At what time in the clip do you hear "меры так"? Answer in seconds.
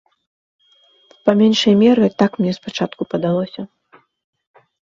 1.83-2.31